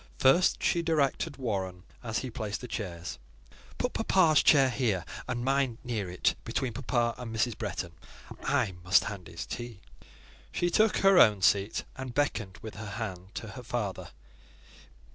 First 0.17 0.63
she 0.63 0.81
directed 0.81 1.37
Warren, 1.37 1.83
as 2.01 2.17
he 2.25 2.31
placed 2.31 2.61
the 2.61 2.67
chairs. 2.67 3.19
"Put 3.77 3.93
papa's 3.93 4.41
chair 4.41 4.71
here, 4.71 5.05
and 5.27 5.45
mine 5.45 5.77
near 5.83 6.09
it, 6.09 6.33
between 6.43 6.73
papa 6.73 7.13
and 7.21 7.31
Mrs. 7.35 7.55
Bretton: 7.55 7.91
I 8.41 8.73
must 8.83 9.03
hand 9.03 9.27
his 9.27 9.45
tea." 9.45 9.79
She 10.51 10.71
took 10.71 10.97
her 10.97 11.19
own 11.19 11.43
seat, 11.43 11.83
and 11.97 12.15
beckoned 12.15 12.57
with 12.63 12.77
her 12.77 12.89
hand 12.97 13.35
to 13.35 13.49
her 13.49 13.61
father. 13.61 14.09